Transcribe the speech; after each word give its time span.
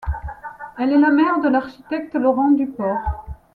Elle 0.79 0.93
est 0.93 0.97
la 0.97 1.11
mère 1.11 1.41
de 1.41 1.47
l'architecte 1.47 2.15
Laurent 2.15 2.49
Duport. 2.49 3.27